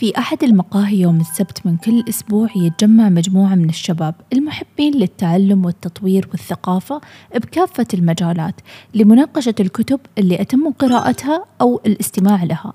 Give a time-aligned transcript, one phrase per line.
[0.00, 6.28] في أحد المقاهي يوم السبت من كل أسبوع يتجمع مجموعة من الشباب المحبين للتعلم والتطوير
[6.30, 7.00] والثقافة
[7.34, 8.54] بكافة المجالات
[8.94, 12.72] لمناقشة الكتب اللي أتم قراءتها أو الاستماع لها.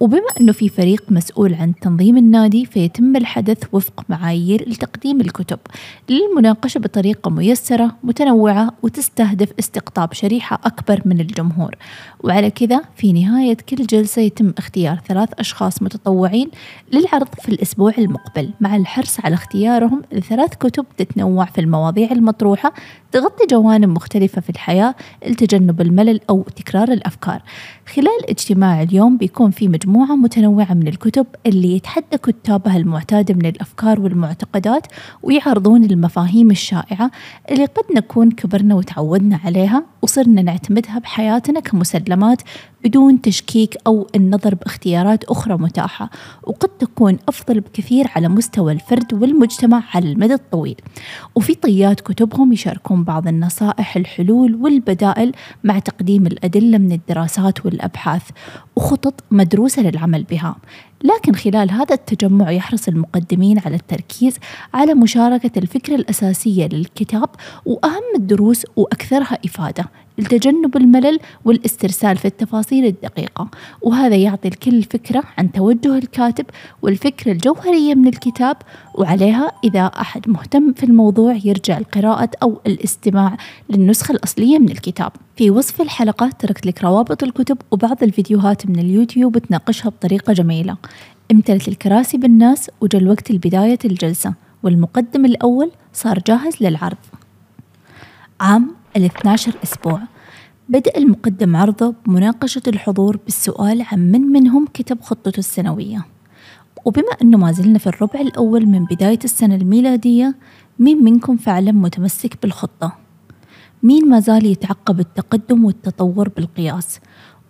[0.00, 5.58] وبما أنه في فريق مسؤول عن تنظيم النادي فيتم الحدث وفق معايير لتقديم الكتب
[6.08, 11.74] للمناقشة بطريقة ميسرة متنوعة وتستهدف استقطاب شريحة أكبر من الجمهور.
[12.24, 16.50] وعلى كذا في نهاية كل جلسة يتم اختيار ثلاث أشخاص متطوعين
[16.92, 18.50] للعرض في الأسبوع المقبل.
[18.60, 22.72] مع الحرص على اختيارهم لثلاث كتب تتنوع في المواضيع المطروحة
[23.12, 24.94] تغطي جوانب مختلفة في الحياة
[25.26, 27.42] لتجنب الملل أو تكرار الأفكار.
[27.94, 34.00] خلال اجتماع اليوم بيكون في مجموعة متنوعة من الكتب اللي يتحدى كتابها المعتادة من الأفكار
[34.00, 34.86] والمعتقدات
[35.22, 37.10] ويعرضون المفاهيم الشائعة
[37.50, 42.42] اللي قد نكون كبرنا وتعودنا عليها وصرنا نعتمدها بحياتنا كمسلمات
[42.84, 46.10] بدون تشكيك أو النظر باختيارات أخرى متاحة
[46.42, 50.76] وقد تكون أفضل بكثير على مستوى الفرد والمجتمع على المدى الطويل.
[51.34, 55.32] وفي طيات كتبهم يشاركون بعض النصائح الحلول والبدائل
[55.64, 58.22] مع تقديم الأدلة من الدراسات والأبحاث
[58.76, 60.56] وخطط مدروسة للعمل بها.
[61.04, 64.38] لكن خلال هذا التجمع يحرص المقدمين على التركيز
[64.74, 67.28] على مشاركة الفكرة الأساسية للكتاب
[67.66, 69.84] وأهم الدروس وأكثرها إفادة.
[70.18, 73.48] لتجنب الملل والاسترسال في التفاصيل الدقيقة.
[73.82, 76.44] وهذا يعطي الكل فكرة عن توجه الكاتب
[76.82, 78.56] والفكرة الجوهرية من الكتاب
[78.94, 83.36] وعليها إذا أحد مهتم في الموضوع يرجع القراءة أو الاستماع
[83.70, 85.12] للنسخة الأصلية من الكتاب.
[85.36, 90.76] في وصف الحلقة تركت لك روابط الكتب وبعض الفيديوهات من اليوتيوب تناقشها بطريقة جميلة.
[91.32, 96.96] امتلت الكراسي بالناس وجا وقت البداية الجلسة والمقدم الأول صار جاهز للعرض.
[98.40, 100.00] عام ال 12 أسبوع
[100.68, 106.06] بدأ المقدم عرضه بمناقشة الحضور بالسؤال عن من منهم كتب خطته السنوية
[106.84, 110.34] وبما أنه ما زلنا في الربع الأول من بداية السنة الميلادية
[110.78, 112.92] مين منكم فعلا متمسك بالخطة؟
[113.82, 117.00] مين ما زال يتعقب التقدم والتطور بالقياس؟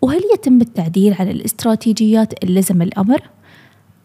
[0.03, 3.23] وهل يتم التعديل على الاستراتيجيات اللي لزم الأمر؟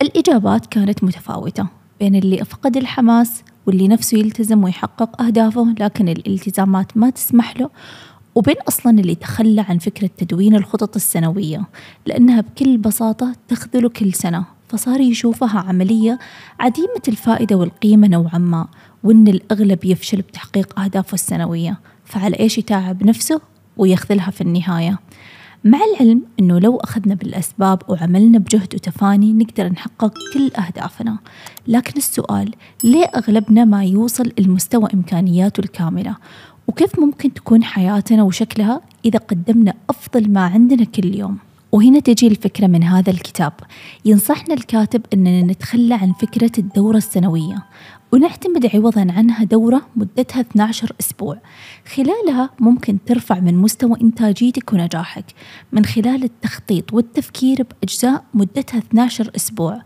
[0.02, 1.68] الإجابات كانت متفاوتة
[2.00, 7.70] بين اللي أفقد الحماس واللي نفسه يلتزم ويحقق أهدافه لكن الالتزامات ما تسمح له.
[8.36, 11.62] وبين أصلا اللي تخلى عن فكرة تدوين الخطط السنوية
[12.06, 16.20] لأنها بكل بساطة تخذله كل سنة فصار يشوفها عملية
[16.60, 18.68] عديمة الفائدة والقيمة نوعا ما
[19.04, 21.80] وإن الأغلب يفشل بتحقيق أهدافه السنوية.
[22.06, 23.42] فعلى إيش يتعب نفسه
[23.78, 25.00] ويخذلها في النهاية؟
[25.66, 31.18] مع العلم أنه لو أخذنا بالأسباب وعملنا بجهد وتفاني نقدر نحقق كل أهدافنا.
[31.68, 32.54] لكن السؤال
[32.84, 36.16] ليه أغلبنا ما يوصل لمستوى إمكانياته الكاملة؟
[36.68, 41.38] وكيف ممكن تكون حياتنا وشكلها إذا قدمنا أفضل ما عندنا كل يوم؟
[41.72, 43.54] وهنا تجي الفكرة من هذا الكتاب.
[44.06, 47.64] ينصحنا الكاتب أننا نتخلى عن فكرة الدورة السنوية.
[48.14, 51.38] ونعتمد عوضا عنها دورة مدتها 12 أسبوع.
[51.96, 55.26] خلالها ممكن ترفع من مستوى إنتاجيتك ونجاحك.
[55.72, 59.82] من خلال التخطيط والتفكير بأجزاء مدتها 12 أسبوع.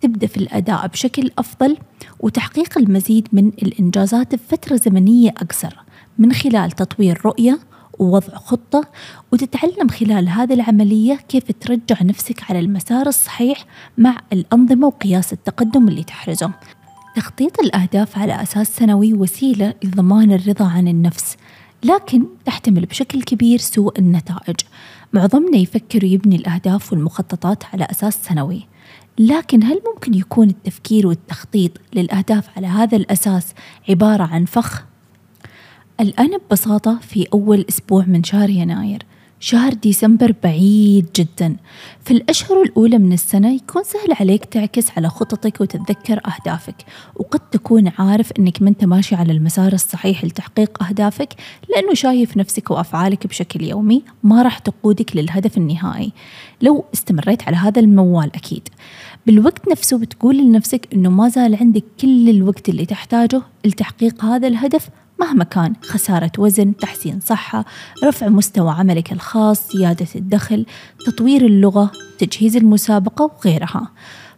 [0.00, 1.76] تبدأ في الأداء بشكل أفضل
[2.20, 5.76] وتحقيق المزيد من الإنجازات بفترة زمنية أقصر.
[6.18, 7.58] من خلال تطوير رؤية
[7.98, 8.84] ووضع خطة
[9.32, 13.64] وتتعلم خلال هذه العملية كيف ترجع نفسك على المسار الصحيح
[13.98, 16.52] مع الأنظمة وقياس التقدم اللي تحرزه.
[17.16, 21.36] تخطيط الأهداف على أساس سنوي وسيلة لضمان الرضا عن النفس
[21.84, 24.56] لكن تحتمل بشكل كبير سوء النتائج.
[25.12, 28.66] معظمنا يفكر يبني الأهداف والمخططات على أساس سنوي.
[29.18, 33.54] لكن هل ممكن يكون التفكير والتخطيط للأهداف على هذا الأساس
[33.88, 34.82] عبارة عن فخ؟
[36.00, 39.02] الآن ببساطة في أول أسبوع من شهر يناير.
[39.42, 41.56] شهر ديسمبر بعيد جدا.
[42.04, 46.74] في الأشهر الأولى من السنة يكون سهل عليك تعكس على خططك وتتذكر أهدافك.
[47.16, 51.34] وقد تكون عارف أنك ما أنت ماشي على المسار الصحيح لتحقيق أهدافك
[51.68, 56.12] لأنه شايف نفسك وأفعالك بشكل يومي ما راح تقودك للهدف النهائي.
[56.62, 58.68] لو استمريت على هذا الموال أكيد.
[59.26, 64.88] بالوقت نفسه بتقول لنفسك أنه ما زال عندك كل الوقت اللي تحتاجه لتحقيق هذا الهدف
[65.20, 67.64] مهما كان خسارة وزن، تحسين صحة،
[68.04, 70.66] رفع مستوى عملك الخاص، زيادة الدخل،
[71.06, 73.90] تطوير اللغة، تجهيز المسابقة وغيرها.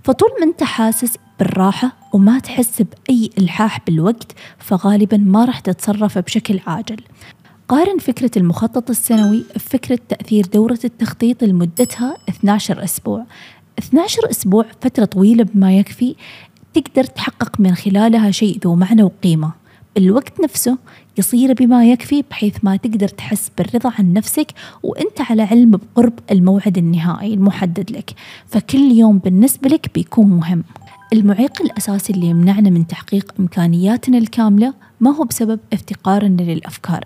[0.05, 6.61] فطول ما انت حاسس بالراحة وما تحس بأي إلحاح بالوقت فغالبا ما راح تتصرف بشكل
[6.67, 7.01] عاجل.
[7.69, 13.27] قارن فكرة المخطط السنوي بفكرة تأثير دورة التخطيط لمدتها 12 أسبوع
[13.79, 16.17] 12 أسبوع فترة طويلة بما يكفي
[16.75, 19.53] تقدر تحقق من خلالها شيء ذو معنى وقيمة
[19.97, 20.79] الوقت نفسه
[21.19, 24.47] يصير بما يكفي بحيث ما تقدر تحس بالرضا عن نفسك
[24.83, 28.11] وانت على علم بقرب الموعد النهائي المحدد لك.
[28.47, 30.65] فكل يوم بالنسبة لك بيكون مهم.
[31.13, 37.05] المعيق الأساسي اللي يمنعنا من تحقيق إمكانياتنا الكاملة ما هو بسبب افتقارنا للأفكار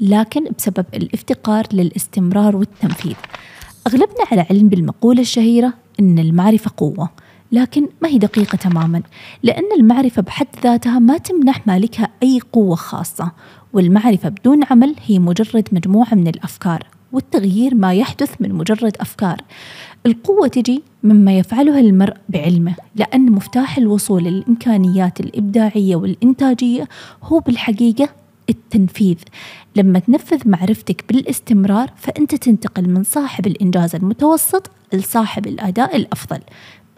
[0.00, 3.16] لكن بسبب الافتقار للاستمرار والتنفيذ.
[3.86, 7.10] أغلبنا على علم بالمقولة الشهيرة إن المعرفة قوة.
[7.52, 9.02] لكن ما هي دقيقة تماما؟
[9.42, 13.32] لأن المعرفة بحد ذاتها ما تمنح مالكها أي قوة خاصة
[13.72, 19.40] والمعرفة بدون عمل هي مجرد مجموعة من الأفكار والتغيير ما يحدث من مجرد أفكار.
[20.06, 26.88] القوة تجي مما يفعله المرء بعلمه لأن مفتاح الوصول للإمكانيات الإبداعية والإنتاجية
[27.22, 28.08] هو بالحقيقة
[28.50, 29.16] التنفيذ.
[29.76, 36.40] لما تنفذ معرفتك بالاستمرار فأنت تنتقل من صاحب الإنجاز المتوسط لصاحب الأداء الأفضل.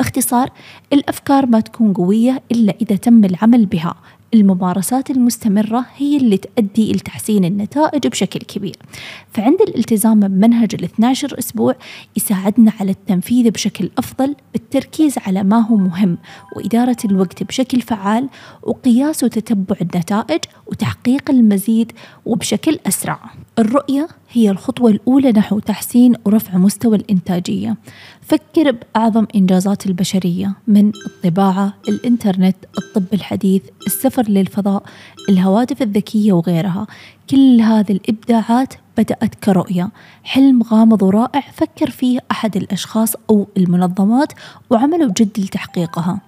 [0.01, 0.51] باختصار
[0.93, 3.95] الأفكار ما تكون قوية إلا إذا تم العمل بها.
[4.35, 8.77] الممارسات المستمرة هي اللي تؤدي إلى تحسين النتائج بشكل كبير.
[9.33, 11.75] فعند الالتزام بمنهج ال 12 أسبوع
[12.17, 16.19] يساعدنا على التنفيذ بشكل أفضل بالتركيز على ما هو مهم
[16.57, 18.29] وإدارة الوقت بشكل فعال
[18.63, 21.93] وقياس وتتبع النتائج وتحقيق المزيد
[22.27, 23.21] وبشكل أسرع.
[23.59, 27.77] الرؤية هي الخطوة الأولى نحو تحسين ورفع مستوى الإنتاجية.
[28.31, 34.83] فكر بأعظم إنجازات البشرية من الطباعة، الإنترنت، الطب الحديث، السفر للفضاء،
[35.29, 36.87] الهواتف الذكية وغيرها.
[37.31, 39.91] كل هذه الإبداعات بدأت كرؤية.
[40.25, 44.33] حلم غامض ورائع فكر فيه أحد الأشخاص أو المنظمات
[44.71, 46.21] وعملوا بجد لتحقيقها.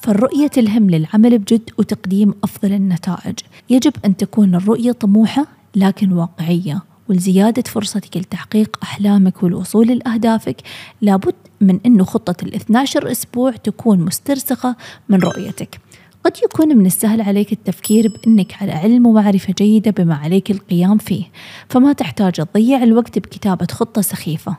[0.00, 3.38] فالرؤية تلهم للعمل بجد وتقديم أفضل النتائج.
[3.70, 6.89] يجب أن تكون الرؤية طموحة لكن واقعية.
[7.10, 10.56] ولزيادة فرصتك لتحقيق أحلامك والوصول لأهدافك
[11.00, 14.76] لابد من أنه خطة ال 12 أسبوع تكون مسترسخة
[15.08, 15.80] من رؤيتك.
[16.24, 21.24] قد يكون من السهل عليك التفكير بأنك على علم ومعرفة جيدة بما عليك القيام فيه
[21.68, 24.56] فما تحتاج تضيع الوقت بكتابة خطة سخيفة.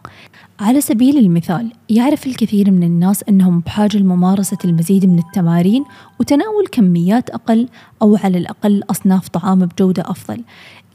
[0.59, 5.83] على سبيل المثال يعرف الكثير من الناس أنهم بحاجة لممارسة المزيد من التمارين
[6.19, 7.67] وتناول كميات أقل
[8.01, 10.41] أو على الأقل أصناف طعام بجودة أفضل.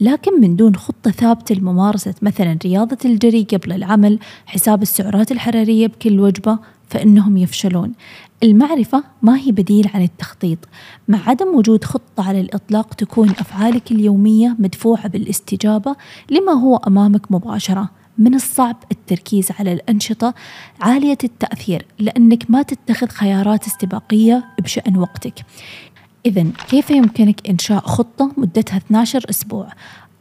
[0.01, 6.21] لكن من دون خطة ثابتة لممارسة مثلا رياضة الجري قبل العمل حساب السعرات الحرارية بكل
[6.21, 6.59] وجبة
[6.89, 7.93] فإنهم يفشلون.
[8.43, 10.59] المعرفة ما هي بديل عن التخطيط.
[11.09, 15.97] مع عدم وجود خطة على الإطلاق تكون أفعالك اليومية مدفوعة بالاستجابة
[16.31, 17.91] لما هو أمامك مباشرة.
[18.19, 20.35] من الصعب التركيز على الأنشطة
[20.81, 25.35] عالية التأثير لأنك ما تتخذ خيارات استباقية بشأن وقتك.
[26.27, 29.69] إذا كيف يمكنك إنشاء خطة مدتها 12 أسبوع؟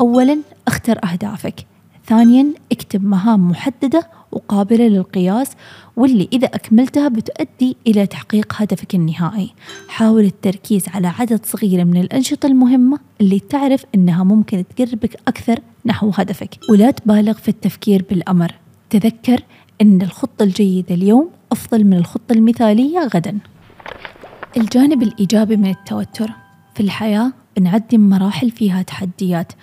[0.02, 0.38] أولا
[0.68, 1.66] اختر أهدافك.
[2.06, 5.52] ثانيا اكتب مهام محددة وقابلة للقياس
[5.96, 9.54] واللي إذا أكملتها بتؤدي إلى تحقيق هدفك النهائي.
[9.88, 16.12] حاول التركيز على عدد صغير من الأنشطة المهمة اللي تعرف أنها ممكن تقربك أكثر نحو
[16.16, 16.58] هدفك.
[16.69, 18.51] ولا تبالغ في التفكير بالأمر.
[18.90, 19.42] تذكر
[19.81, 23.38] أن الخطة الجيدة اليوم أفضل من الخطة المثالية غدا.
[24.57, 26.31] الجانب الإيجابي من التوتر.
[26.75, 29.54] في الحياة بنعدي مراحل فيها تحديات.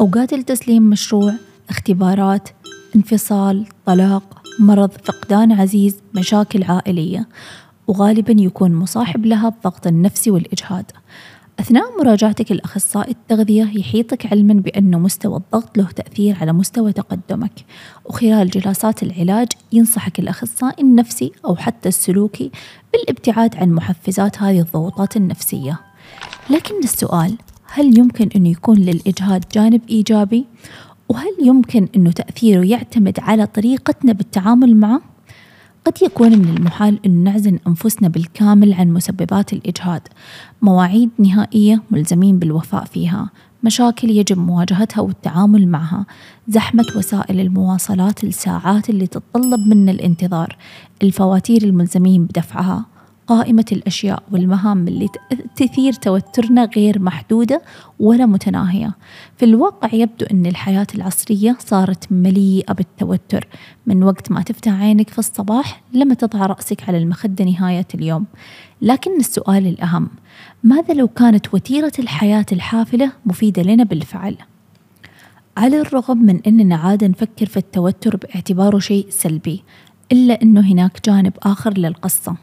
[0.00, 1.32] أوقات التسليم مشروع
[1.70, 2.48] اختبارات
[2.96, 7.28] انفصال طلاق مرض فقدان عزيز مشاكل عائلية
[7.86, 10.90] وغالبا يكون مصاحب لها الضغط النفسي والإجهاد.
[11.60, 17.52] أثناء مراجعتك لأخصائي التغذية يحيطك علما بأن مستوى الضغط له تأثير على مستوى تقدمك
[18.04, 22.50] وخلال جلسات العلاج ينصحك الأخصائي النفسي أو حتى السلوكي
[22.92, 25.80] بالابتعاد عن محفزات هذه الضغوطات النفسية
[26.50, 30.46] لكن السؤال هل يمكن أن يكون للإجهاد جانب إيجابي؟
[31.08, 35.15] وهل يمكن أنه تأثيره يعتمد على طريقتنا بالتعامل معه؟
[35.86, 40.02] قد يكون من المحال أن نعزل أنفسنا بالكامل عن مسببات الإجهاد
[40.62, 43.30] مواعيد نهائية ملزمين بالوفاء فيها.
[43.62, 46.06] مشاكل يجب مواجهتها والتعامل معها.
[46.48, 50.56] زحمة وسائل المواصلات الساعات اللي تتطلب منا الانتظار.
[51.02, 52.84] الفواتير الملزمين بدفعها.
[53.26, 55.08] قائمة الأشياء والمهام اللي
[55.56, 57.62] تثير توترنا غير محدودة
[58.00, 58.94] ولا متناهية.
[59.36, 63.48] في الواقع يبدو أن الحياة العصرية صارت مليئة بالتوتر.
[63.86, 68.26] من وقت ما تفتح عينك في الصباح لما تضع رأسك على المخدة نهاية اليوم.
[68.82, 70.08] لكن السؤال الأهم
[70.64, 74.36] ماذا لو كانت وتيرة الحياة الحافلة مفيدة لنا بالفعل؟
[75.56, 79.62] على الرغم من أننا عادة نفكر في التوتر باعتباره شيء سلبي
[80.12, 82.36] إلا أنه هناك جانب آخر للقصة.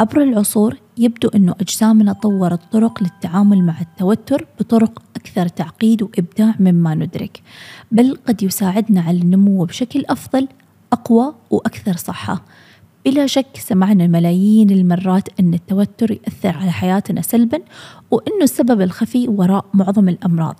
[0.00, 6.94] عبر العصور يبدو أن أجسامنا طورت طرق للتعامل مع التوتر بطرق أكثر تعقيد وإبداع مما
[6.94, 7.42] ندرك
[7.92, 10.48] بل قد يساعدنا على النمو بشكل أفضل
[10.92, 12.44] أقوى وأكثر صحة.
[13.04, 17.58] بلا شك سمعنا ملايين المرات أن التوتر يأثر على حياتنا سلبا
[18.10, 20.56] وأنه السبب الخفي وراء معظم الأمراض.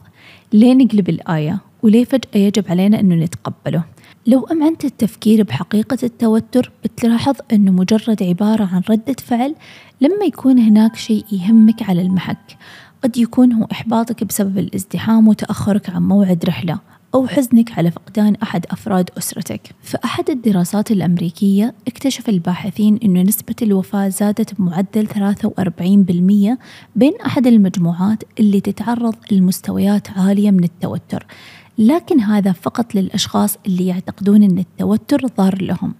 [0.52, 3.84] ليه نقلب الآية؟ وليه فجأة يجب علينا أنه نتقبله؟
[4.26, 9.54] لو أمعنت التفكير بحقيقة التوتر بتلاحظ أنه مجرد عبارة عن ردة فعل
[10.00, 12.56] لما يكون هناك شيء يهمك على المحك.
[13.04, 16.78] قد يكون هو إحباطك بسبب الازدحام وتأخرك عن موعد رحلة
[17.14, 19.60] أو حزنك على فقدان أحد أفراد أسرتك.
[19.82, 26.58] في أحد الدراسات الأمريكية اكتشف الباحثين أن نسبة الوفاة زادت بمعدل 43%
[26.96, 31.26] بين أحد المجموعات اللي تتعرض لمستويات عالية من التوتر.
[31.80, 35.94] لكن هذا فقط للأشخاص اللي يعتقدون أن التوتر ضار لهم.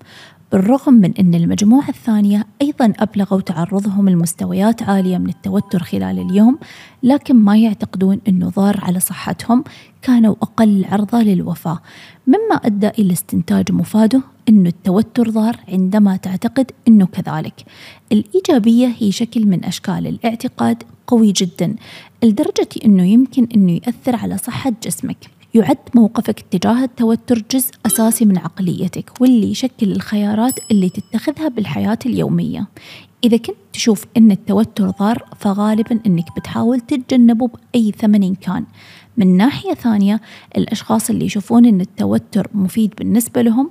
[0.53, 6.59] بالرغم من أن المجموعة الثانية أيضا أبلغوا تعرضهم لمستويات عالية من التوتر خلال اليوم
[7.03, 9.65] لكن ما يعتقدون أنه ضار على صحتهم
[10.03, 11.79] كانوا أقل عرضة للوفاة.
[12.27, 17.65] مما أدى إلى استنتاج مفاده أن التوتر ضار عندما تعتقد أنه كذلك.
[18.13, 21.75] الإيجابية هي شكل من أشكال الاعتقاد قوي جدا
[22.23, 25.40] لدرجة أنه يمكن أنه يأثر على صحة جسمك.
[25.54, 32.66] يعد موقفك تجاه التوتر جزء أساسي من عقليتك واللي يشكل الخيارات اللي تتخذها بالحياة اليومية.
[33.25, 38.64] إذا كنت تشوف أن التوتر ضار فغالبا أنك بتحاول تتجنبه بأي ثمن كان.
[39.16, 40.21] من ناحية ثانية
[40.57, 43.71] الأشخاص اللي يشوفون أن التوتر مفيد بالنسبة لهم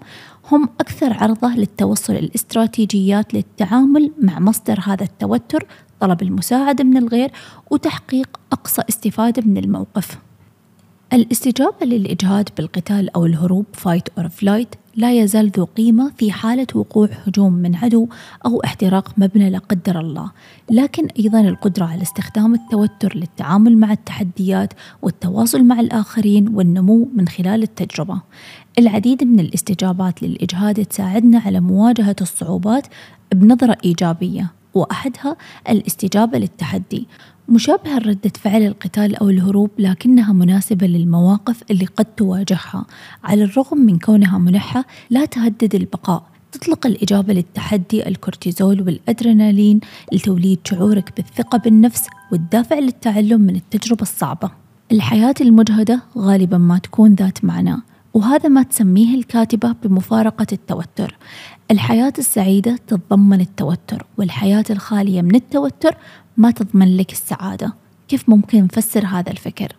[0.51, 5.65] هم أكثر عرضة للتوصل الاستراتيجيات للتعامل مع مصدر هذا التوتر
[5.99, 7.31] طلب المساعدة من الغير
[7.71, 10.28] وتحقيق أقصى استفادة من الموقف.
[11.13, 17.09] الاستجابة للإجهاد بالقتال أو الهروب fight or flight لا يزال ذو قيمة في حالة وقوع
[17.27, 18.07] هجوم من عدو
[18.45, 20.31] أو احتراق مبنى لا قدر الله،
[20.71, 27.63] لكن أيضا القدرة على استخدام التوتر للتعامل مع التحديات والتواصل مع الآخرين والنمو من خلال
[27.63, 28.21] التجربة.
[28.79, 32.87] العديد من الاستجابات للإجهاد تساعدنا على مواجهة الصعوبات
[33.33, 35.37] بنظرة إيجابية، وأحدها
[35.69, 37.07] الاستجابة للتحدي،
[37.49, 42.85] مشابهة لردة فعل القتال أو الهروب لكنها مناسبة للمواقف اللي قد تواجهها.
[43.23, 46.23] على الرغم من كونها ملحة لا تهدد البقاء.
[46.51, 49.79] تطلق الإجابة للتحدي الكورتيزول والأدرينالين
[50.13, 54.51] لتوليد شعورك بالثقة بالنفس والدافع للتعلم من التجربة الصعبة.
[54.91, 57.75] الحياة المجهدة غالبا ما تكون ذات معنى
[58.13, 61.17] وهذا ما تسميه الكاتبة بمفارقة التوتر.
[61.71, 65.95] الحياة السعيدة تتضمن التوتر والحياة الخالية من التوتر
[66.37, 67.73] ما تضمن لك السعادة
[68.07, 69.75] كيف ممكن نفسر هذا الفكر؟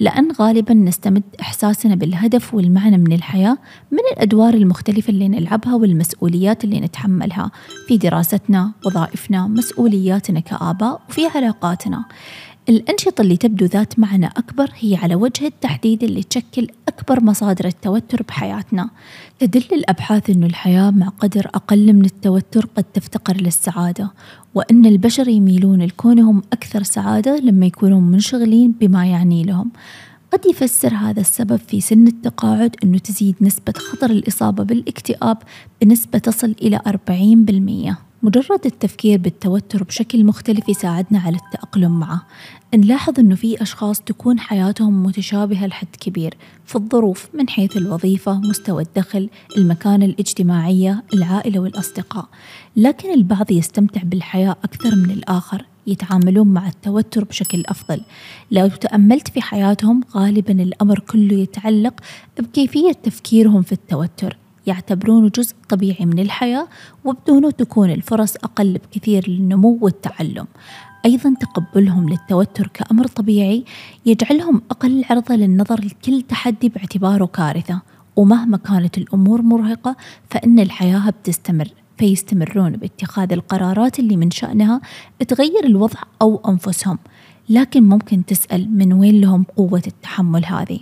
[0.00, 3.58] لأن غالبا نستمد إحساسنا بالهدف والمعنى من الحياة
[3.90, 7.50] من الأدوار المختلفة اللي نلعبها والمسؤوليات اللي نتحملها
[7.88, 12.04] في دراستنا، وظائفنا، مسؤولياتنا كآباء وفي علاقاتنا.
[12.68, 18.22] الأنشطة اللي تبدو ذات معنى أكبر هي على وجه التحديد اللي تشكل أكبر مصادر التوتر
[18.22, 18.90] بحياتنا.
[19.38, 24.10] تدل الأبحاث أن الحياة مع قدر أقل من التوتر قد تفتقر للسعادة
[24.54, 29.70] وأن البشر يميلون لكونهم أكثر سعادة لما يكونون منشغلين بما يعني لهم.
[30.32, 35.38] قد يفسر هذا السبب في سن التقاعد أنه تزيد نسبة خطر الإصابة بالاكتئاب
[35.82, 42.22] بنسبة تصل إلى 40% مجرد التفكير بالتوتر بشكل مختلف يساعدنا على التأقلم معه.
[42.74, 46.34] نلاحظ أنه في أشخاص تكون حياتهم متشابهة لحد كبير
[46.66, 52.28] في الظروف من حيث الوظيفة مستوى الدخل المكانة الاجتماعية العائلة والأصدقاء.
[52.76, 58.00] لكن البعض يستمتع بالحياة أكثر من الآخر يتعاملون مع التوتر بشكل أفضل.
[58.50, 62.00] لو تأملت في حياتهم غالبا الأمر كله يتعلق
[62.38, 64.36] بكيفية تفكيرهم في التوتر.
[64.68, 66.68] يعتبرونه جزء طبيعي من الحياة
[67.04, 70.46] وبدونه تكون الفرص أقل بكثير للنمو والتعلم.
[71.04, 73.64] أيضا تقبلهم للتوتر كأمر طبيعي
[74.06, 77.80] يجعلهم أقل عرضة للنظر لكل تحدي باعتباره كارثة.
[78.16, 79.96] ومهما كانت الأمور مرهقة
[80.30, 84.80] فإن الحياة بتستمر فيستمرون باتخاذ القرارات اللي من شأنها
[85.28, 86.98] تغير الوضع أو أنفسهم.
[87.48, 90.80] لكن ممكن تسأل من وين لهم قوة التحمل هذه؟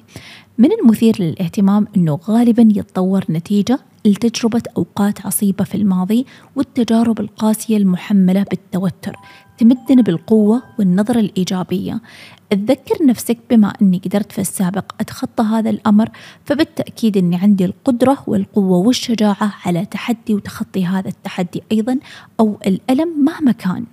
[0.59, 8.43] من المثير للاهتمام أنه غالبا يتطور نتيجة لتجربة أوقات عصيبة في الماضي والتجارب القاسية المحملة
[8.43, 9.17] بالتوتر
[9.59, 12.01] تمدنا بالقوة والنظرة الإيجابية.
[12.53, 16.09] أتذكر نفسك بما أني قدرت في السابق أتخطى هذا الأمر
[16.45, 21.99] فبالتأكيد أني عندي القدرة والقوة والشجاعة على تحدي وتخطي هذا التحدي أيضا
[22.41, 23.85] أو الألم مهما كان.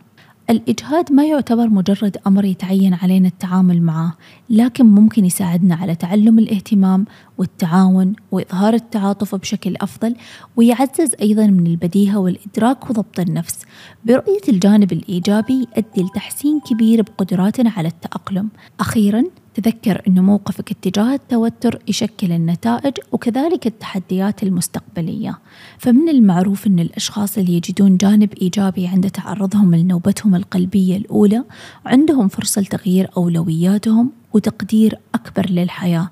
[0.49, 4.13] الإجهاد ما يعتبر مجرد أمر يتعين علينا التعامل معه،
[4.49, 7.05] لكن ممكن يساعدنا على تعلم الاهتمام
[7.37, 10.15] والتعاون وإظهار التعاطف بشكل أفضل
[10.55, 13.59] ويعزز أيضا من البديهة والإدراك وضبط النفس.
[14.05, 18.49] برؤية الجانب الإيجابي يؤدي لتحسين كبير بقدراتنا على التأقلم.
[18.79, 19.23] أخيرا
[19.53, 25.39] تذكر أن موقفك اتجاه التوتر يشكل النتائج وكذلك التحديات المستقبلية.
[25.77, 31.43] فمن المعروف أن الأشخاص اللي يجدون جانب إيجابي عند تعرضهم لنوبتهم القلبية الأولى
[31.85, 36.09] عندهم فرصة لتغيير أولوياتهم وتقدير أكبر للحياة.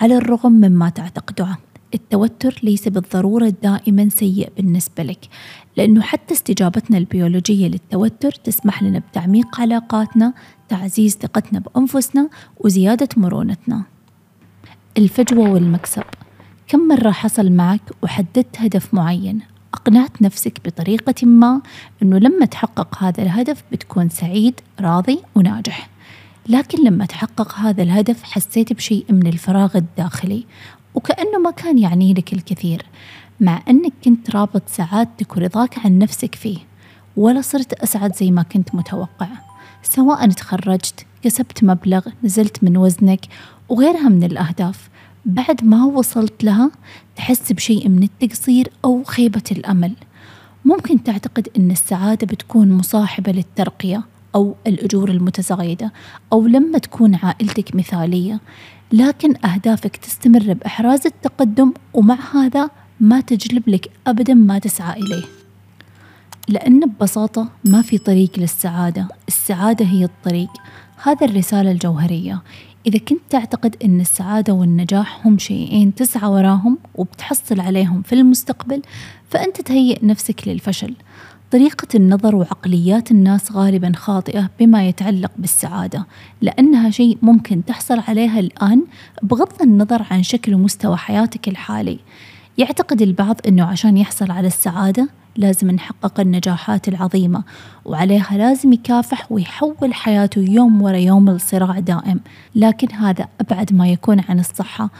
[0.00, 1.58] على الرغم مما تعتقده.
[1.94, 5.28] التوتر ليس بالضرورة دائما سيء بالنسبة لك
[5.76, 10.32] لأنه حتى استجابتنا البيولوجية للتوتر تسمح لنا بتعميق علاقاتنا
[10.68, 12.28] تعزيز ثقتنا بأنفسنا
[12.60, 13.82] وزيادة مرونتنا.
[14.98, 16.04] الفجوة والمكسب.
[16.68, 19.40] كم مرة حصل معك وحددت هدف معين؟
[19.74, 21.60] أقنعت نفسك بطريقة ما
[22.02, 25.90] أنه لما تحقق هذا الهدف بتكون سعيد راضي وناجح.
[26.48, 30.46] لكن لما تحقق هذا الهدف حسيت بشيء من الفراغ الداخلي
[30.94, 32.86] وكأنه ما كان يعني لك الكثير
[33.40, 36.58] مع أنك كنت رابط سعادتك ورضاك عن نفسك فيه
[37.16, 39.28] ولا صرت أسعد زي ما كنت متوقع.
[39.82, 43.20] سواء تخرجت كسبت مبلغ نزلت من وزنك
[43.68, 44.88] وغيرها من الأهداف
[45.26, 46.70] بعد ما وصلت لها
[47.16, 49.92] تحس بشيء من التقصير أو خيبة الأمل.
[50.64, 54.02] ممكن تعتقد أن السعادة بتكون مصاحبة للترقية
[54.34, 55.92] أو الأجور المتزايدة
[56.32, 58.40] أو لما تكون عائلتك مثالية.
[58.92, 62.70] لكن أهدافك تستمر بإحراز التقدم ومع هذا
[63.00, 65.24] ما تجلب لك أبدا ما تسعى إليه.
[66.48, 69.08] لأن ببساطة ما في طريق للسعادة.
[69.28, 70.50] السعادة هي الطريق.
[71.02, 72.42] هذا الرسالة الجوهرية.
[72.86, 78.82] إذا كنت تعتقد أن السعادة والنجاح هم شيئين تسعى وراهم وبتحصل عليهم في المستقبل
[79.30, 80.94] فأنت تهيئ نفسك للفشل.
[81.50, 86.06] طريقة النظر وعقليات الناس غالبا خاطئة بما يتعلق بالسعادة
[86.42, 88.84] لأنها شيء ممكن تحصل عليها الآن
[89.22, 91.98] بغض النظر عن شكل ومستوى حياتك الحالي.
[92.58, 97.42] يعتقد البعض أنه عشان يحصل على السعادة لازم نحقق النجاحات العظيمة
[97.84, 102.20] وعليها لازم يكافح ويحول حياته يوم ورا يوم لصراع دائم.
[102.54, 104.90] لكن هذا أبعد ما يكون عن الصحة.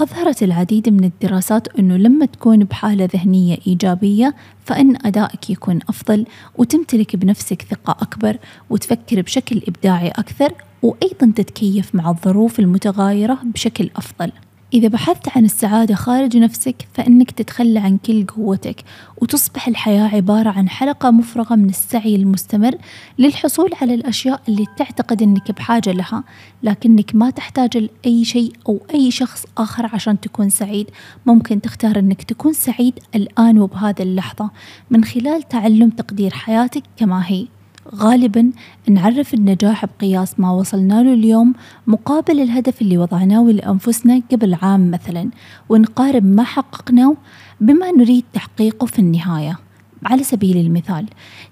[0.00, 6.26] أظهرت العديد من الدراسات أنه لما تكون بحالة ذهنية إيجابية فإن أدائك يكون أفضل
[6.58, 8.36] وتمتلك بنفسك ثقة أكبر
[8.70, 10.52] وتفكر بشكل إبداعي أكثر
[10.82, 14.32] وأيضا تتكيف مع الظروف المتغايرة بشكل أفضل.
[14.74, 18.84] إذا بحثت عن السعادة خارج نفسك فإنك تتخلى عن كل قوتك
[19.16, 22.74] وتصبح الحياة عبارة عن حلقة مفرغة من السعي المستمر
[23.18, 26.24] للحصول على الأشياء اللي تعتقد إنك بحاجة لها
[26.62, 30.90] لكنك ما تحتاج لأي شيء أو أي شخص آخر عشان تكون سعيد.
[31.26, 34.50] ممكن تختار إنك تكون سعيد الآن وبهذه اللحظة
[34.90, 37.46] من خلال تعلم تقدير حياتك كما هي.
[37.94, 38.50] غالبا
[38.88, 41.54] نعرف النجاح بقياس ما وصلنا له اليوم
[41.86, 45.30] مقابل الهدف اللي وضعناه لأنفسنا قبل عام مثلا
[45.68, 47.16] ونقارب ما حققناه
[47.60, 49.58] بما نريد تحقيقه في النهاية.
[50.06, 51.06] على سبيل المثال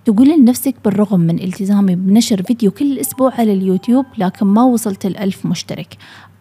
[0.05, 5.46] تقول لنفسك بالرغم من التزامي بنشر فيديو كل أسبوع على اليوتيوب لكن ما وصلت الألف
[5.46, 5.96] مشترك.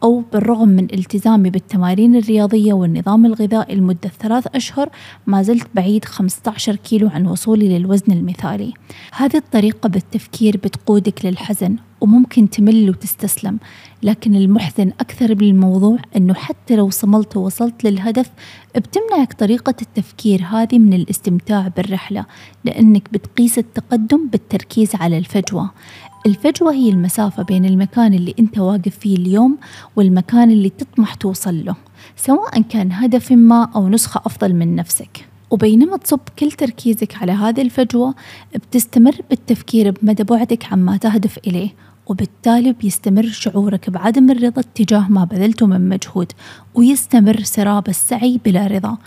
[0.06, 4.90] أو بالرغم من التزامي بالتمارين الرياضية والنظام الغذائي لمدة ثلاث أشهر
[5.28, 8.74] ما زلت بعيد 15 كيلو عن وصولي للوزن المثالي.
[9.14, 13.60] هذه الطريقة بالتفكير بتقودك للحزن وممكن تمل وتستسلم
[14.04, 18.32] لكن المحزن أكثر بالموضوع أنه حتى لو صملت ووصلت للهدف
[18.76, 22.26] بتمنعك طريقة التفكير هذه من الاستمتاع بالرحلة
[22.64, 25.72] لأنك بتقيس التقدم بالتركيز على الفجوة.
[26.26, 29.58] الفجوة هي المسافة بين المكان اللي أنت واقف فيه اليوم
[29.96, 31.76] والمكان اللي تطمح توصل له
[32.16, 35.28] سواء كان هدف ما أو نسخة أفضل من نفسك.
[35.52, 38.16] وبينما تصب كل تركيزك على هذه الفجوة
[38.56, 41.70] بتستمر بالتفكير بمدى بعدك عما تهدف إليه
[42.08, 46.32] وبالتالي بيستمر شعورك بعدم الرضا تجاه ما بذلته من مجهود
[46.76, 48.98] ويستمر سراب السعي بلا رضا.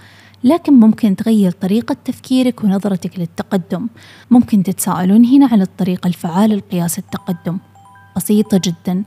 [0.45, 3.87] لكن ممكن تغير طريقة تفكيرك ونظرتك للتقدم.
[4.31, 7.59] ممكن تتساءلون هنا عن الطريقة الفعالة لقياس التقدم.
[8.17, 9.05] بسيطة جدا.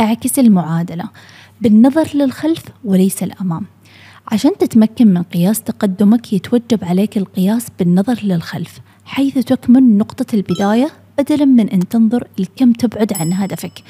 [0.00, 1.04] اعكس المعادلة.
[1.60, 3.66] بالنظر للخلف وليس الأمام.
[4.32, 11.44] عشان تتمكن من قياس تقدمك يتوجب عليك القياس بالنظر للخلف حيث تكمن نقطة البداية بدلا
[11.44, 13.82] من أن تنظر لكم تبعد عن هدفك.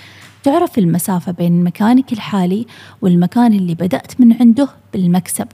[0.42, 2.66] تعرف المسافة بين مكانك الحالي
[3.02, 5.46] والمكان اللي بدأت من عنده بالمكسب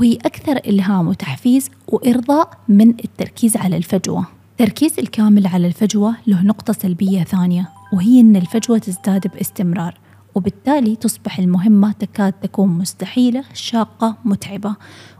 [0.00, 4.26] وهي أكثر إلهام وتحفيز وإرضاء من التركيز على الفجوة.
[4.50, 9.98] التركيز الكامل على الفجوة له نقطة سلبية ثانية وهي أن الفجوة تزداد باستمرار
[10.34, 14.76] وبالتالي تصبح المهمة تكاد تكون مستحيلة شاقة متعبة.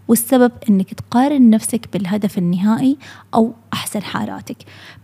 [0.09, 2.97] والسبب أنك تقارن نفسك بالهدف النهائي
[3.35, 3.53] أحسن
[3.97, 4.57] أحسن حالاتك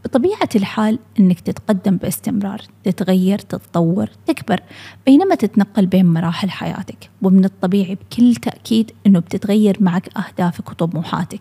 [0.04, 4.60] بطبيعة الحال أنك تتقدم باستمرار تتغير تتطور تكبر
[5.06, 7.10] بينما تتنقل بين مراحل حياتك.
[7.22, 11.40] ومن الطبيعي بكل تأكيد أنه بتتغير معك أهدافك وطموحاتك.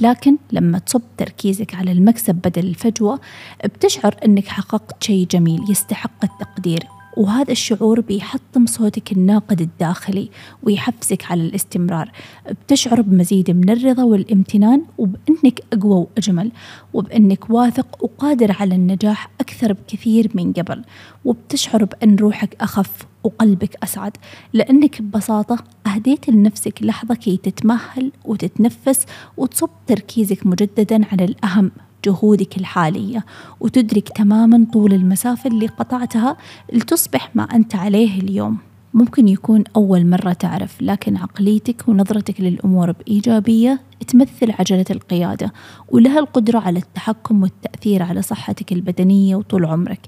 [0.00, 3.20] لكن لما تصب تركيزك على المكسب بدل الفجوة
[3.64, 6.99] بتشعر أنك حققت شيء جميل يستحق التقدير.
[7.16, 10.30] وهذا الشعور بيحطم صوتك الناقد الداخلي
[10.62, 12.12] ويحفزك على الاستمرار.
[12.50, 16.52] بتشعر بمزيد من الرضا والامتنان وبأنك أقوى وأجمل
[16.94, 20.84] وبأنك واثق وقادر على النجاح أكثر بكثير من قبل.
[21.24, 24.16] وبتشعر بأن روحك أخف وقلبك أسعد
[24.52, 31.70] لأنك ببساطة أهديت لنفسك لحظة كي تتمهل وتتنفس وتصب تركيزك مجددا على الأهم.
[32.04, 33.24] جهودك الحالية
[33.60, 36.36] وتدرك تماما طول المسافة اللي قطعتها
[36.72, 38.58] لتصبح ما أنت عليه اليوم.
[38.94, 45.52] ممكن يكون أول مرة تعرف لكن عقليتك ونظرتك للأمور بإيجابية تمثل عجلة القيادة
[45.88, 50.00] ولها القدرة على التحكم والتأثير على صحتك البدنية وطول عمرك.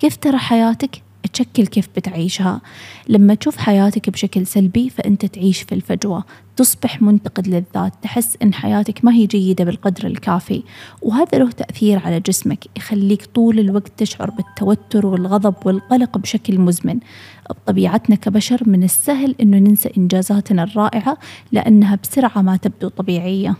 [0.00, 2.60] كيف ترى حياتك؟ تشكل كيف بتعيشها.
[3.08, 6.24] لما تشوف حياتك بشكل سلبي فأنت تعيش في الفجوة.
[6.56, 10.62] تصبح منتقد للذات تحس أن حياتك ما هي جيدة بالقدر الكافي.
[11.02, 16.98] وهذا له تأثير على جسمك يخليك طول الوقت تشعر بالتوتر والغضب والقلق بشكل مزمن.
[17.50, 21.18] بطبيعتنا كبشر من السهل أنه ننسى إنجازاتنا الرائعة
[21.52, 23.56] لأنها بسرعة ما تبدو طبيعية.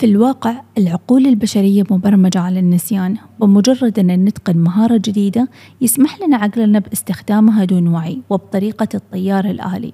[0.00, 5.48] في الواقع العقول البشرية مبرمجة على النسيان بمجرد أن نتقن مهارة جديدة
[5.80, 9.92] يسمح لنا عقلنا باستخدامها دون وعي وبطريقة الطيار الآلي.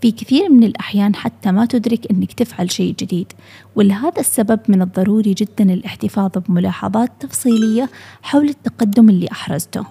[0.00, 3.32] في كثير من الأحيان حتى ما تدرك أنك تفعل شيء جديد
[3.76, 7.90] ولهذا السبب من الضروري جدا الاحتفاظ بملاحظات تفصيلية
[8.22, 9.86] حول التقدم اللي أحرزته.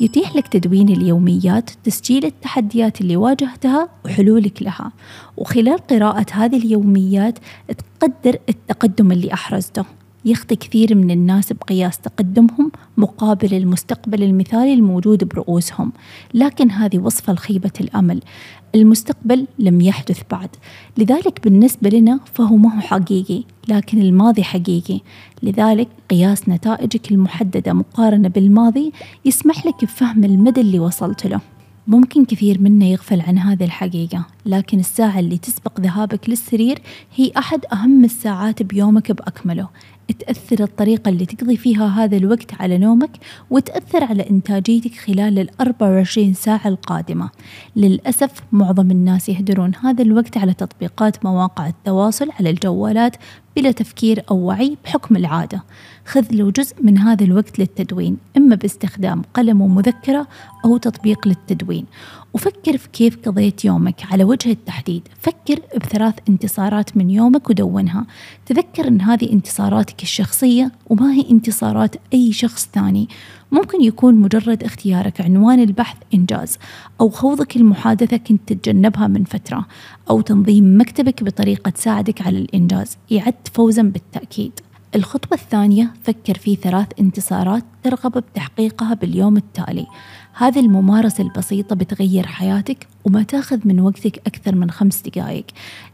[0.00, 4.92] يتيح لك تدوين اليوميات تسجيل التحديات اللي واجهتها وحلولك لها.
[5.36, 7.38] وخلال قراءة هذه اليوميات
[8.00, 9.84] تقدر التقدم اللي أحرزته.
[10.24, 15.92] يخطي كثير من الناس بقياس تقدمهم مقابل المستقبل المثالي الموجود برؤوسهم
[16.34, 18.20] لكن هذه وصفة لخيبة الأمل.
[18.74, 20.48] المستقبل لم يحدث بعد.
[20.98, 25.00] لذلك بالنسبة لنا فهو ما هو حقيقي لكن الماضي حقيقي.
[25.42, 28.92] لذلك قياس نتائجك المحددة مقارنة بالماضي
[29.24, 31.40] يسمح لك بفهم المدى اللي وصلت له.
[31.86, 36.78] ممكن كثير منا يغفل عن هذه الحقيقة لكن الساعة اللي تسبق ذهابك للسرير
[37.16, 39.68] هي أحد أهم الساعات بيومك بأكمله.
[40.12, 43.10] تأثر الطريقة اللي تقضي فيها هذا الوقت على نومك
[43.50, 47.30] وتأثر على إنتاجيتك خلال ال 24 ساعة القادمة.
[47.76, 53.16] للأسف معظم الناس يهدرون هذا الوقت على تطبيقات مواقع التواصل على الجوالات
[53.58, 55.64] بلا تفكير أو وعي بحكم العادة.
[56.06, 60.26] خذ له جزء من هذا الوقت للتدوين إما باستخدام قلم ومذكرة
[60.64, 61.86] أو تطبيق للتدوين.
[62.34, 65.08] وفكر في كيف قضيت يومك على وجه التحديد.
[65.20, 68.06] فكر بثلاث انتصارات من يومك ودونها.
[68.46, 73.08] تذكر أن هذه انتصاراتك الشخصية وما هي انتصارات أي شخص ثاني.
[73.52, 76.58] ممكن يكون مجرد اختيارك عنوان البحث إنجاز
[77.00, 79.66] أو خوضك المحادثة كنت تتجنبها من فترة
[80.10, 84.52] أو تنظيم مكتبك بطريقة تساعدك على الإنجاز يعد فوزا بالتأكيد.
[84.94, 89.86] الخطوة الثانية فكر في ثلاث انتصارات ترغب بتحقيقها باليوم التالي.
[90.34, 95.44] هذه الممارسة البسيطة بتغير حياتك وما تاخذ من وقتك أكثر من خمس دقائق.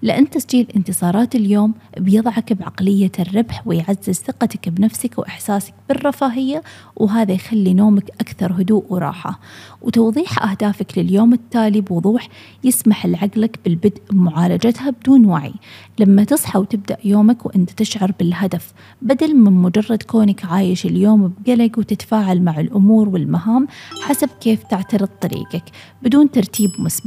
[0.03, 6.63] لأن تسجيل انتصارات اليوم بيضعك بعقلية الربح ويعزز ثقتك بنفسك وإحساسك بالرفاهية
[6.97, 9.41] وهذا يخلي نومك أكثر هدوء وراحة.
[9.83, 12.29] وتوضيح أهدافك لليوم التالي بوضوح
[12.65, 15.55] يسمح لعقلك بالبدء بمعالجتها بدون وعي.
[15.99, 18.73] لما تصحى وتبدأ يومك وأنت تشعر بالهدف
[19.03, 23.67] بدل من مجرد كونك عايش اليوم بقلق وتتفاعل مع الأمور والمهام
[24.03, 25.65] حسب كيف تعترض طريقك
[26.03, 27.04] بدون ترتيب مسبق.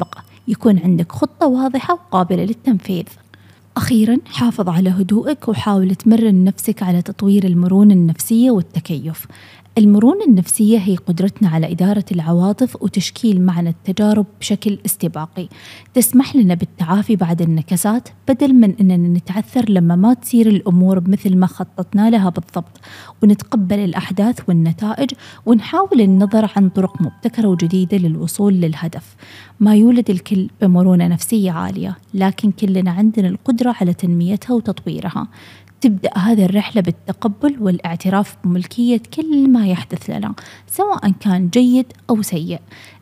[0.47, 3.05] يكون عندك خطة واضحة وقابلة للتنفيذ.
[3.77, 9.27] أخيرا حافظ على هدوءك وحاول تمرن نفسك على تطوير المرونة النفسية والتكيف.
[9.77, 15.47] المرونة النفسية هي قدرتنا على إدارة العواطف وتشكيل معنى التجارب بشكل استباقي.
[15.93, 21.47] تسمح لنا بالتعافي بعد النكسات بدل من أننا نتعثر لما ما تصير الأمور مثل ما
[21.47, 22.79] خططنا لها بالضبط.
[23.23, 25.11] ونتقبل الأحداث والنتائج
[25.45, 29.15] ونحاول النظر عن طرق مبتكرة وجديدة للوصول للهدف.
[29.59, 35.27] ما يولد الكل بمرونة نفسية عالية لكن كلنا عندنا القدرة على تنميتها وتطويرها.
[35.81, 40.33] تبدأ هذه الرحلة بالتقبل والاعتراف بملكية كل ما يحدث لنا
[40.67, 42.59] سواء كان جيد أو سيء.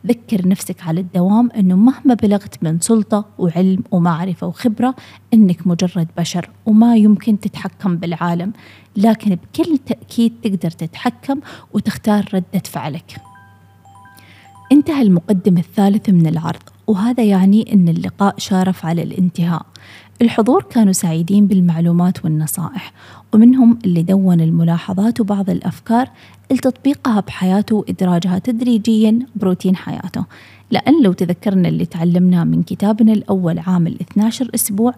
[0.07, 4.95] ذكر نفسك على الدوام أنه مهما بلغت من سلطة وعلم ومعرفة وخبرة
[5.33, 8.53] أنك مجرد بشر وما يمكن تتحكم بالعالم
[8.97, 11.39] لكن بكل تأكيد تقدر تتحكم
[11.73, 13.17] وتختار ردة فعلك.
[14.71, 19.65] انتهى المقدم الثالث من العرض وهذا يعني أن اللقاء شارف على الانتهاء.
[20.21, 22.93] الحضور كانوا سعيدين بالمعلومات والنصائح.
[23.33, 26.09] ومنهم اللي دون الملاحظات وبعض الأفكار
[26.51, 30.25] لتطبيقها بحياته وإدراجها تدريجيا بروتين حياته.
[30.71, 34.93] لأن لو تذكرنا اللي تعلمناه من كتابنا الأول عام ال 12 أسبوع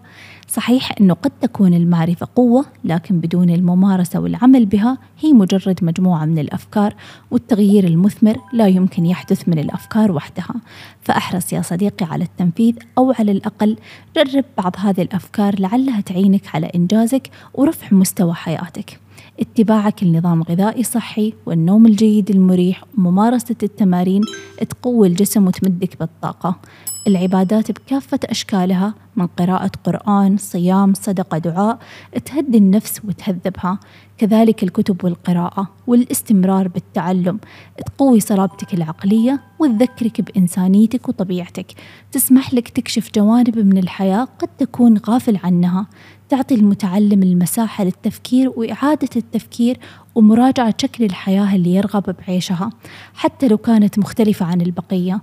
[0.48, 6.38] صحيح أنه قد تكون المعرفة قوة لكن بدون الممارسة والعمل بها هي مجرد مجموعة من
[6.38, 6.94] الأفكار
[7.30, 10.54] والتغيير المثمر لا يمكن يحدث من الأفكار وحدها.
[11.02, 13.76] فأحرص يا صديقي على التنفيذ أو على الأقل
[14.16, 19.00] جرب بعض هذه الأفكار لعلها تعينك على إنجازك ورفع مستوى حياتك.
[19.40, 24.22] اتباعك لنظام غذائي صحي والنوم الجيد المريح وممارسة التمارين
[24.70, 26.56] تقوي الجسم وتمدك بالطاقة.
[27.08, 31.78] العبادات بكافة أشكالها من قراءة قرآن صيام صدقة دعاء
[32.24, 33.78] تهدي النفس وتهذبها.
[34.18, 37.40] كذلك الكتب والقراءة والاستمرار بالتعلم.
[37.86, 41.66] تقوي صلابتك العقلية وتذكرك بإنسانيتك وطبيعتك.
[42.12, 45.86] تسمح لك تكشف جوانب من الحياة قد تكون غافل عنها.
[46.28, 49.78] تعطي المتعلم المساحة للتفكير وإعادة التفكير
[50.14, 52.70] ومراجعة شكل الحياة اللي يرغب بعيشها.
[53.14, 55.20] حتى لو كانت مختلفة عن البقية.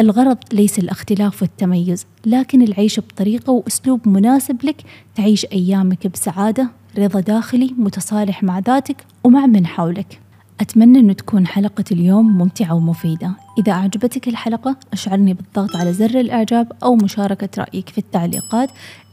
[0.00, 4.82] الغرض ليس الاختلاف والتميز لكن العيش بطريقة وأسلوب مناسب لك
[5.14, 10.20] تعيش أيامك بسعادة رضا داخلي متصالح مع ذاتك ومع من حولك.
[10.60, 13.30] أتمنى أن تكون حلقة اليوم ممتعة ومفيدة.
[13.58, 18.70] إذا أعجبتك الحلقة أشعرني بالضغط على زر الإعجاب أو مشاركة رأيك في التعليقات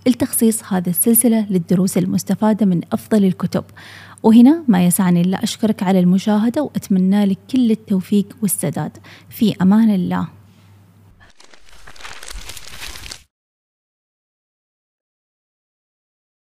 [0.08, 3.64] لتخصيص هذه السلسلة للدروس المستفادة من أفضل الكتب.
[4.24, 8.98] وهنا ما يسعني إلا أشكرك على المشاهدة وأتمنى لك كل التوفيق والسداد.
[9.30, 10.43] في أمان الله.